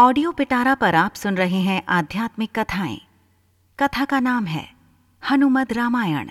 Audio 0.00 0.32
पिटारा 0.32 0.74
पर 0.74 0.94
आप 0.94 1.14
सुन 1.14 1.34
रहे 1.34 1.60
हैं 1.60 1.82
आध्यात्मिक 1.88 2.58
कथाएँ। 2.58 3.00
कथा 3.78 4.04
का 4.04 4.20
नाम 4.20 4.44
है, 4.44 4.68
हनुमद 5.30 5.72
रामायण। 5.72 6.28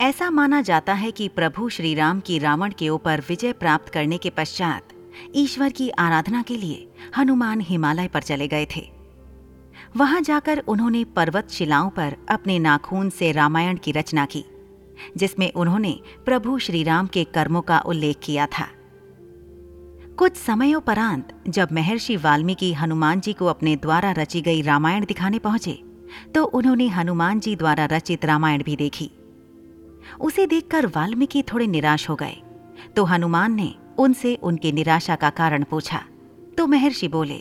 ऐसा 0.00 0.30
माना 0.30 0.62
जाता 0.62 0.92
है 0.92 1.10
कि 1.10 1.28
प्रभु 1.28 1.68
श्री 1.68 1.94
राम 1.94 2.20
की 2.20 2.38
रावण 2.38 2.72
के 2.78 2.88
ऊपर 2.88 3.20
विजय 3.28 3.52
प्राप्त 3.52 3.88
करने 3.88 4.18
के 4.18 4.30
पश्चात 4.30 4.88
ईश्वर 5.34 5.70
की 5.70 5.90
आराधना 5.90 6.42
के 6.42 6.56
लिए 6.56 6.92
हनुमान 7.16 7.60
हिमालय 7.60 8.08
पर 8.08 8.22
चले 8.22 8.48
गए 8.48 8.66
थे। 8.76 8.92
वहाँ 9.96 10.20
जाकर 10.20 10.58
उन्होंने 10.58 11.04
पर्वत 11.04 11.50
शिलाओं 11.50 11.90
पर 11.90 12.16
अपने 12.30 12.58
नाखून 12.58 13.10
से 13.10 13.32
रामायण 13.32 13.76
की 13.76 13.92
रचना 13.92 14.26
की, 14.26 14.44
जिसमें 15.16 15.52
उन्होंने 15.52 16.00
प्रभु 16.24 16.58
श्री 16.58 16.82
राम 16.82 17.06
के 17.06 17.24
कर्मों 17.24 17.62
का 17.62 17.78
उल्लेख 17.78 18.16
किया 18.22 18.46
था। 18.46 18.68
कुछ 20.20 20.36
समयोपरांत 20.36 21.28
जब 21.48 21.68
महर्षि 21.72 22.16
वाल्मीकि 22.16 22.72
हनुमान 22.72 23.20
जी 23.20 23.32
को 23.32 23.46
अपने 23.46 23.76
द्वारा 23.76 24.10
रची 24.12 24.40
गई 24.40 24.62
रामायण 24.62 25.04
दिखाने 25.04 25.38
पहुँचे 25.38 25.72
तो 26.34 26.44
उन्होंने 26.44 26.88
हनुमान 26.88 27.40
जी 27.40 27.54
द्वारा 27.56 27.84
रचित 27.84 28.24
रामायण 28.24 28.62
भी 28.62 28.76
देखी। 28.76 29.10
उसे 30.20 30.46
देखकर 30.46 30.86
वाल्मीकि 30.86 31.42
थोड़े 31.42 31.66
निराश 31.66 32.08
हो 32.08 32.16
गए। 32.16 32.36
तो 32.96 33.04
हनुमान 33.04 33.54
ने 33.54 33.74
उनसे 33.98 34.34
उनकी 34.34 34.72
निराशा 34.72 35.16
का 35.16 35.30
कारण 35.30 35.64
पूछा। 35.64 36.02
तो 36.58 36.66
महर्षि 36.66 37.08
बोले 37.08 37.38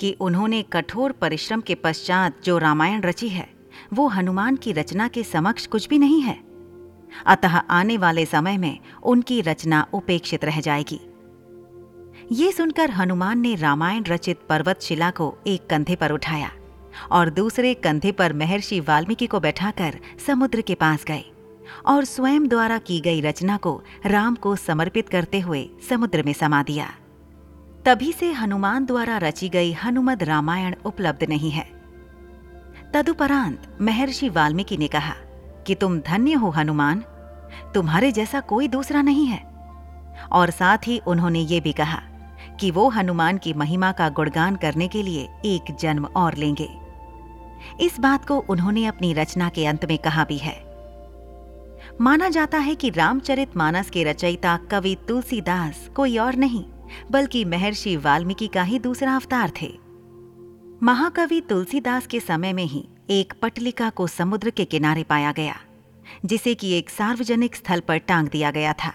कि 0.00 0.16
उन्होंने 0.20 0.62
कठोर 0.62 1.12
परिश्रम 1.12 1.60
के 1.60 1.74
पश्चात 1.74 2.42
जो 2.44 2.58
रामायण 2.58 3.00
रची 3.00 3.28
है, 3.28 3.48
वो 3.94 4.08
हनुमान 4.08 4.56
की 4.56 4.72
रचना 4.72 5.08
के 5.08 5.24
समक्ष 5.24 5.66
कुछ 5.66 5.88
भी 5.88 5.98
नहीं 5.98 6.22
है। 6.22 6.40
अतः 7.26 7.56
आने 7.58 7.96
वाले 7.96 8.26
समय 8.26 8.58
में 8.58 8.78
उनकी 9.02 9.40
रचना 9.40 9.86
उपेक्षित 9.92 10.44
रह 10.44 10.60
जाएगी। 10.60 11.00
ये 12.32 12.52
सुनकर 12.52 12.90
हनुमान 12.90 13.38
ने 13.38 13.54
रामायण 13.54 14.04
रचित 14.04 14.40
पर्वत 14.48 14.82
शिला 14.82 15.10
को 15.10 15.38
एक 15.46 15.66
कंधे 15.66 15.94
पर 15.94 16.12
उठाया 16.12 16.50
और 17.10 17.30
दूसरे 17.30 17.74
कंधे 17.74 18.12
पर 18.12 18.32
महर्षि 18.32 18.80
वाल्मीकि 18.80 19.26
को 19.26 19.40
बैठाकर 19.40 19.94
समुद्र 20.26 20.60
के 20.60 20.74
पास 20.74 21.04
गए 21.04 21.24
और 21.86 22.04
स्वयं 22.04 22.46
द्वारा 22.48 22.78
की 22.78 23.00
गई 23.00 23.20
रचना 23.20 23.56
को 23.56 23.82
राम 24.06 24.34
को 24.34 24.56
समर्पित 24.56 25.08
करते 25.08 25.40
हुए 25.40 25.68
समुद्र 25.88 26.22
में 26.22 26.32
समा 26.32 26.62
दिया। 26.62 26.86
तभी 27.84 28.12
से 28.12 28.32
हनुमान 28.32 28.86
द्वारा 28.86 29.18
रची 29.18 29.48
गई 29.48 29.72
हनुमद 29.72 30.22
रामायण 30.22 30.74
उपलब्ध 30.84 31.24
नहीं 31.28 31.50
है। 31.50 31.64
तदुपरांत 32.94 33.76
महर्षि 33.80 34.28
वाल्मीकि 34.28 34.76
ने 34.76 34.88
कहा 34.88 35.14
कि 35.66 35.74
तुम 35.74 35.98
धन्य 35.98 36.32
हो 36.32 36.50
हनुमान, 36.50 37.02
तुम्हारे 37.74 38.12
जैसा 38.12 38.40
कोई 38.40 38.68
दूसरा 38.68 39.02
नहीं 39.02 39.26
है। 39.26 39.48
और 40.32 40.50
साथ 40.50 40.78
ही 40.86 40.98
उन्होंने 41.06 41.40
ये 41.40 41.60
भी 41.60 41.72
कहा 41.72 42.02
कि 42.60 42.70
वो 42.70 42.88
हनुमान 42.88 43.38
की 43.38 43.52
महिमा 43.52 43.92
का 43.92 44.08
गुणगान 44.08 44.56
करने 44.56 44.88
के 44.88 45.02
लिए 45.02 45.28
एक 45.44 45.74
जन्म 45.80 46.04
और 46.06 46.36
लेंगे। 46.36 46.68
इस 47.80 48.00
बात 48.00 48.24
को 48.24 48.38
उन्होंने 48.38 48.84
अपनी 48.86 49.12
रचना 49.12 49.48
के 49.48 49.66
अंत 49.66 49.84
में 49.84 49.98
कहा 49.98 50.24
भी 50.24 50.38
है। 50.38 50.58
माना 52.00 52.28
जाता 52.28 52.58
है 52.58 52.74
कि 52.74 52.90
रामचरित 52.90 53.56
मानस 53.56 53.90
के 53.90 54.04
रचयिता 54.04 54.56
कवि 54.70 54.96
तुलसीदास 55.08 55.88
कोई 55.96 56.16
और 56.18 56.34
नहीं, 56.34 56.64
बल्कि 57.10 57.44
महर्षि 57.44 57.96
वाल्मीकि 57.96 58.46
का 58.46 58.62
ही 58.62 58.78
दूसरा 58.78 59.14
अवतार 59.16 59.52
थे। 59.62 59.72
महाकवि 60.82 61.40
तुलसीदास 61.40 62.06
के 62.06 62.20
समय 62.20 62.52
में 62.52 62.64
ही 62.64 62.88
एक 63.10 63.32
पटलिका 63.42 63.90
को 63.90 64.06
समुद्र 64.06 64.50
के 64.50 64.64
किनारे 64.64 65.02
पाया 65.02 65.32
गया, 65.32 65.56
जिसे 66.24 66.54
कि 66.54 66.72
एक 66.72 66.90
सार्वजनिक 66.90 67.56
स्थल 67.56 67.80
पर 67.80 67.98
टांग 67.98 68.28
दिया 68.28 68.50
गया 68.50 68.72
था, 68.72 68.92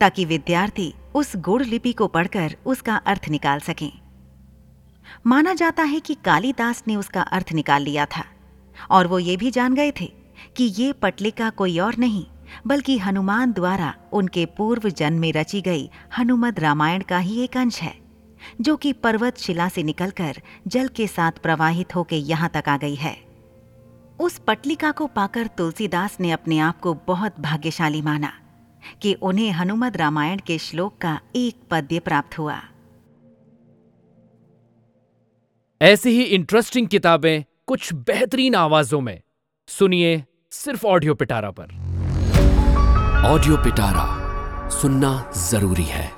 ताकि 0.00 0.24
विद्यार्थी 0.24 0.92
उस 1.14 1.32
गुड़ 1.36 1.62
लिपि 1.62 1.92
को 1.92 2.06
पढ़कर 2.06 2.56
उसका 2.66 2.96
अर्थ 2.96 3.28
निकाल 3.28 3.60
सकें। 3.60 3.90
माना 5.26 5.54
जाता 5.54 5.82
है 5.82 6.00
कि 6.00 6.14
कालिदास 6.14 6.82
ने 6.88 6.96
उसका 6.96 7.22
अर्थ 7.22 7.52
निकाल 7.52 7.82
लिया 7.82 8.06
था, 8.06 8.24
और 8.90 9.06
वो 9.06 9.18
ये 9.18 9.36
भी 9.36 9.50
जान 9.50 9.74
गए 9.74 9.92
थे 10.00 10.12
कि 10.56 10.64
ये 10.76 10.92
पटलिका 10.92 11.50
कोई 11.50 11.78
और 11.78 11.96
नहीं, 11.96 12.24
बल्कि 12.66 12.98
हनुमान 12.98 13.52
द्वारा 13.52 13.94
उनके 14.12 14.44
पूर्व 14.46 14.88
जन्म 14.88 15.20
में 15.20 15.32
रची 15.32 15.60
गई 15.60 15.88
हनुमद 16.18 16.60
रामायण 16.60 17.02
का 17.02 17.18
ही 17.18 17.40
एक 17.40 17.56
अंश 17.56 17.80
है, 17.82 17.94
जो 18.60 18.76
कि 18.76 18.92
पर्वत 18.92 19.38
शिला 19.38 19.68
से 19.68 19.82
निकलकर 19.82 20.40
जल 20.66 20.88
के 20.88 21.06
साथ 21.06 21.42
प्रवाहित 21.42 21.94
होकर 21.94 22.16
यहाँ 22.16 22.50
तक 22.54 22.68
आ 22.68 22.76
गई 22.76 22.94
है। 22.94 23.16
उस 24.20 24.38
पटलिका 24.38 24.90
को 24.90 25.06
पाकर 25.06 25.46
तुलसीदास 25.46 26.16
ने 26.20 26.30
अपने 26.30 26.58
आप 26.58 26.80
को 26.80 26.94
बहुत 27.06 27.40
भाग्यशाली 27.40 28.02
माना। 28.02 28.32
कि 29.02 29.14
उन्हें 29.14 29.50
हनुमद 29.50 29.96
रामायण 29.96 30.40
के 30.46 30.58
श्लोक 30.58 30.98
का 30.98 31.20
एक 31.36 31.56
पद्य 31.70 31.98
प्राप्त 31.98 32.38
हुआ। 32.38 32.60
ऐसी 35.82 36.10
ही 36.10 36.22
इंटरेस्टिंग 36.22 36.88
किताबें 36.88 37.44
कुछ 37.66 37.92
बेहतरीन 37.92 38.54
आवाजों 38.54 39.00
में। 39.00 39.20
सुनिए 39.68 40.24
सिर्फ़ 40.50 40.86
ऑडियो 40.86 41.14
पिटारा 41.14 41.50
पर। 41.50 41.64
ऑडियो 43.26 43.56
पिटारा 43.56 44.28
सुनना 44.68 45.32
ज़रूरी 45.36 45.84
है। 45.84 46.17